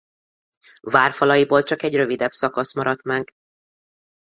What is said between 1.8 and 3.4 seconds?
egy rövidebb szakasz maradt meg.